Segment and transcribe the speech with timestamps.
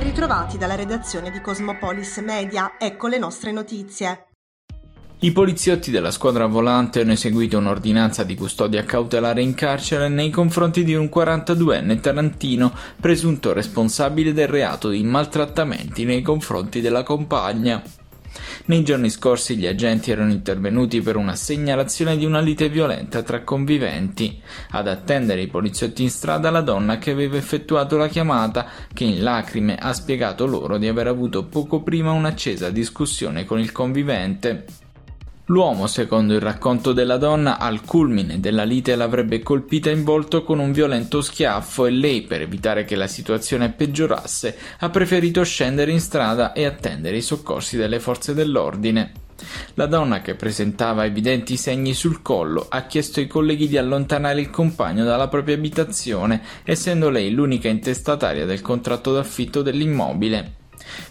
[0.00, 4.28] Ben ritrovati dalla redazione di Cosmopolis Media, ecco le nostre notizie.
[5.18, 10.84] I poliziotti della squadra volante hanno eseguito un'ordinanza di custodia cautelare in carcere nei confronti
[10.84, 17.82] di un 42enne tarantino presunto responsabile del reato di maltrattamenti nei confronti della compagna.
[18.66, 23.42] Nei giorni scorsi gli agenti erano intervenuti per una segnalazione di una lite violenta tra
[23.42, 24.40] conviventi.
[24.70, 29.22] Ad attendere i poliziotti in strada la donna che aveva effettuato la chiamata, che in
[29.22, 34.64] lacrime ha spiegato loro di aver avuto poco prima un'accesa discussione con il convivente.
[35.50, 40.60] L'uomo, secondo il racconto della donna, al culmine della lite l'avrebbe colpita in volto con
[40.60, 45.98] un violento schiaffo e lei, per evitare che la situazione peggiorasse, ha preferito scendere in
[45.98, 49.12] strada e attendere i soccorsi delle forze dell'ordine.
[49.74, 54.50] La donna, che presentava evidenti segni sul collo, ha chiesto ai colleghi di allontanare il
[54.50, 60.58] compagno dalla propria abitazione, essendo lei l'unica intestataria del contratto d'affitto dell'immobile.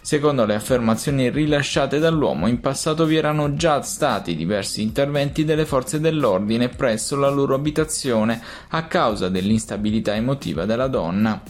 [0.00, 6.00] Secondo le affermazioni rilasciate dall'uomo, in passato vi erano già stati diversi interventi delle forze
[6.00, 11.42] dell'ordine presso la loro abitazione a causa dell'instabilità emotiva della donna.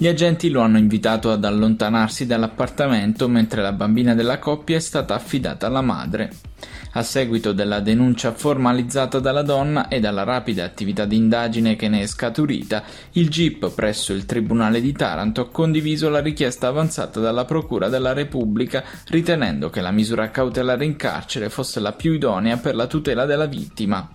[0.00, 5.16] Gli agenti lo hanno invitato ad allontanarsi dall'appartamento mentre la bambina della coppia è stata
[5.16, 6.30] affidata alla madre.
[6.92, 12.02] A seguito della denuncia formalizzata dalla donna e dalla rapida attività di indagine che ne
[12.02, 17.44] è scaturita, il GIP presso il Tribunale di Taranto ha condiviso la richiesta avanzata dalla
[17.44, 22.76] Procura della Repubblica, ritenendo che la misura cautelare in carcere fosse la più idonea per
[22.76, 24.08] la tutela della vittima.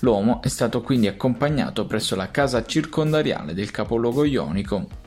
[0.00, 5.05] L'uomo è stato quindi accompagnato presso la casa circondariale del capoluogo ionico.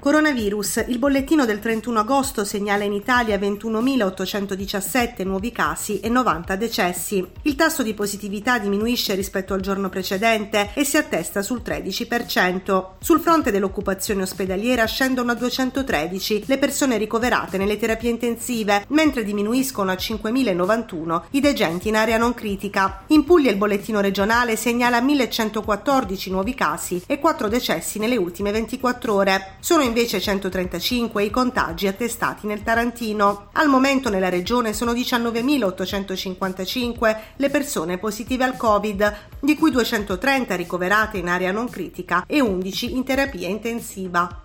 [0.00, 0.84] Coronavirus.
[0.86, 7.26] Il bollettino del 31 agosto segnala in Italia 21.817 nuovi casi e 90 decessi.
[7.42, 12.84] Il tasso di positività diminuisce rispetto al giorno precedente e si attesta sul 13%.
[13.00, 19.90] Sul fronte dell'occupazione ospedaliera scendono a 213 le persone ricoverate nelle terapie intensive, mentre diminuiscono
[19.90, 23.02] a 5.091 i degenti in area non critica.
[23.08, 29.12] In Puglia il bollettino regionale segnala 1.114 nuovi casi e 4 decessi nelle ultime 24
[29.12, 29.56] ore.
[29.58, 33.48] Sono invece 135 i contagi attestati nel Tarantino.
[33.54, 41.18] Al momento nella regione sono 19.855 le persone positive al Covid, di cui 230 ricoverate
[41.18, 44.42] in area non critica e 11 in terapia intensiva.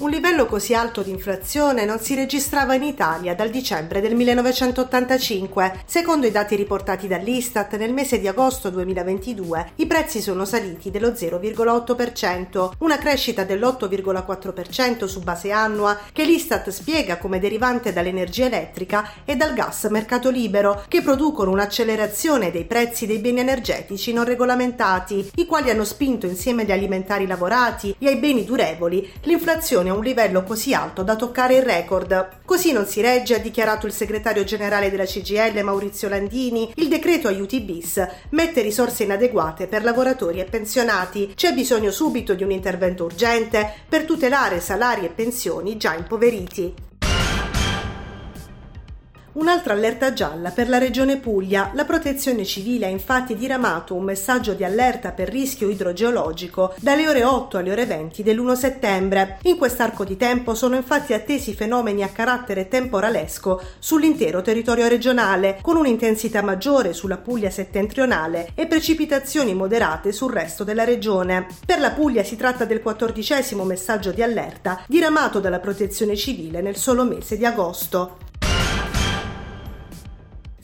[0.00, 5.82] Un livello così alto di inflazione non si registrava in Italia dal dicembre del 1985.
[5.84, 11.08] Secondo i dati riportati dall'Istat, nel mese di agosto 2022 i prezzi sono saliti dello
[11.08, 19.36] 0,8%, una crescita dell'8,4% su base annua che l'Istat spiega come derivante dall'energia elettrica e
[19.36, 25.44] dal gas mercato libero, che producono un'accelerazione dei prezzi dei beni energetici non regolamentati, i
[25.44, 30.42] quali hanno spinto insieme agli alimentari lavorati e ai beni durevoli l'inflazione a un livello
[30.42, 32.40] così alto da toccare il record.
[32.44, 37.28] Così non si regge, ha dichiarato il segretario generale della CGL Maurizio Landini, il decreto
[37.28, 41.32] aiuti bis mette risorse inadeguate per lavoratori e pensionati.
[41.34, 46.88] C'è bisogno subito di un intervento urgente per tutelare salari e pensioni già impoveriti.
[49.32, 51.70] Un'altra allerta gialla per la regione Puglia.
[51.74, 57.22] La protezione civile ha infatti diramato un messaggio di allerta per rischio idrogeologico dalle ore
[57.22, 59.38] 8 alle ore 20 dell'1 settembre.
[59.42, 65.76] In quest'arco di tempo sono infatti attesi fenomeni a carattere temporalesco sull'intero territorio regionale, con
[65.76, 71.46] un'intensità maggiore sulla Puglia settentrionale e precipitazioni moderate sul resto della regione.
[71.64, 76.74] Per la Puglia si tratta del quattordicesimo messaggio di allerta diramato dalla protezione civile nel
[76.74, 78.28] solo mese di agosto.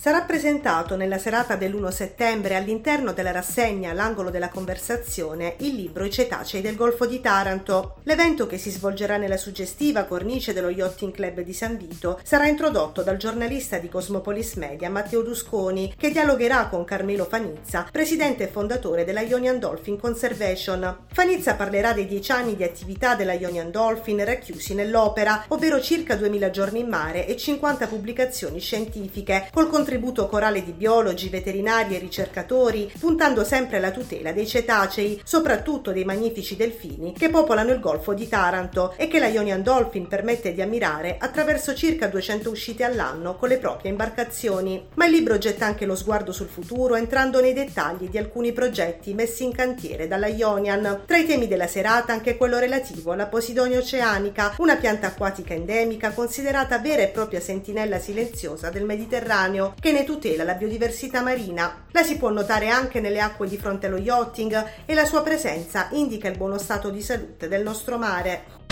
[0.06, 6.12] Sarà presentato nella serata dell'1 settembre all'interno della rassegna L'angolo della conversazione il libro I
[6.12, 7.96] cetacei del Golfo di Taranto.
[8.04, 13.02] L'evento che si svolgerà nella suggestiva cornice dello Yachting Club di San Vito sarà introdotto
[13.02, 19.02] dal giornalista di Cosmopolis Media Matteo Dusconi che dialogherà con Carmelo Fanizza, presidente e fondatore
[19.02, 20.98] della Ionian Dolphin Conservation.
[21.12, 26.50] Fanizza parlerà dei dieci anni di attività della Ionian Dolphin racchiusi nell'opera, ovvero circa 2000
[26.50, 31.98] giorni in mare e 50 pubblicazioni scientifiche, col contributo contributo corale di biologi, veterinari e
[31.98, 38.12] ricercatori, puntando sempre alla tutela dei cetacei, soprattutto dei magnifici delfini che popolano il Golfo
[38.12, 43.36] di Taranto e che la Ionian Dolphin permette di ammirare attraverso circa 200 uscite all'anno
[43.36, 44.88] con le proprie imbarcazioni.
[44.94, 49.14] Ma il libro getta anche lo sguardo sul futuro, entrando nei dettagli di alcuni progetti
[49.14, 51.04] messi in cantiere dalla Ionian.
[51.06, 56.10] Tra i temi della serata anche quello relativo alla Posidonia oceanica, una pianta acquatica endemica
[56.10, 61.84] considerata vera e propria sentinella silenziosa del Mediterraneo, che ne tutela la biodiversità marina.
[61.92, 65.88] La si può notare anche nelle acque di fronte allo yachting e la sua presenza
[65.92, 68.65] indica il buono stato di salute del nostro mare.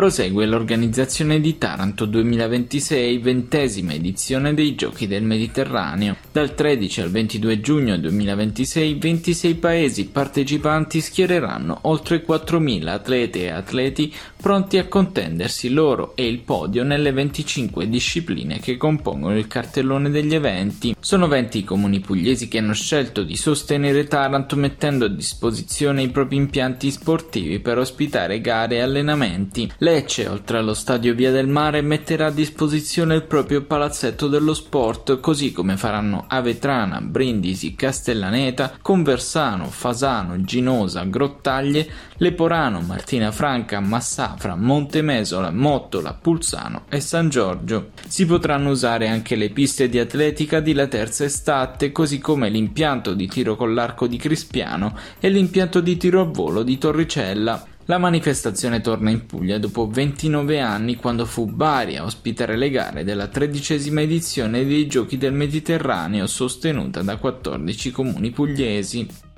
[0.00, 6.16] Prosegue l'organizzazione di Taranto 2026, ventesima edizione dei Giochi del Mediterraneo.
[6.32, 14.10] Dal 13 al 22 giugno 2026 26 paesi partecipanti schiereranno oltre 4.000 atlete e atleti
[14.40, 20.34] pronti a contendersi loro e il podio nelle 25 discipline che compongono il cartellone degli
[20.34, 20.96] eventi.
[20.98, 26.08] Sono 20 i comuni pugliesi che hanno scelto di sostenere Taranto mettendo a disposizione i
[26.08, 29.70] propri impianti sportivi per ospitare gare e allenamenti.
[29.90, 35.18] Lecce, oltre allo stadio Via del Mare, metterà a disposizione il proprio palazzetto dello sport,
[35.18, 41.88] così come faranno Avetrana, Brindisi, Castellaneta, Conversano, Fasano, Ginosa, Grottaglie,
[42.18, 47.90] Leporano, Martina Franca, Massafra, Montemesola, Mottola, Pulsano e San Giorgio.
[48.06, 53.12] Si potranno usare anche le piste di atletica di La Terza Estate, così come l'impianto
[53.12, 57.69] di tiro con l'arco di Crispiano e l'impianto di tiro a volo di Torricella.
[57.90, 63.02] La manifestazione torna in Puglia dopo 29 anni quando fu Bari a ospitare le gare
[63.02, 69.29] della tredicesima edizione dei Giochi del Mediterraneo sostenuta da 14 comuni pugliesi.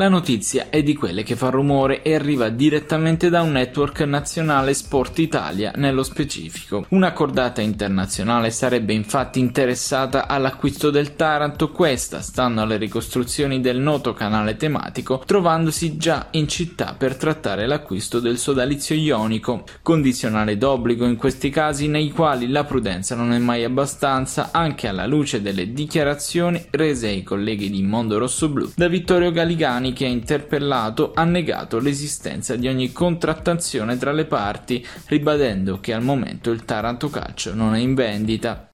[0.00, 4.72] La notizia è di quelle che fa rumore e arriva direttamente da un network nazionale
[4.72, 6.86] Sport Italia nello specifico.
[6.90, 14.12] Una cordata internazionale sarebbe infatti interessata all'acquisto del Taranto, questa stando alle ricostruzioni del noto
[14.12, 21.16] canale tematico, trovandosi già in città per trattare l'acquisto del sodalizio ionico, condizionale d'obbligo in
[21.16, 26.66] questi casi nei quali la prudenza non è mai abbastanza anche alla luce delle dichiarazioni
[26.70, 31.24] rese ai colleghi di Mondo Rosso Blu da Vittorio Galigani Giuliani, che ha interpellato, ha
[31.24, 37.54] negato l'esistenza di ogni contrattazione tra le parti, ribadendo che al momento il Taranto Calcio
[37.54, 38.70] non è in vendita.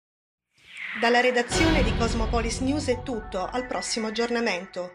[1.00, 4.92] Dalla redazione di Cosmopolis News è tutto, al prossimo aggiornamento.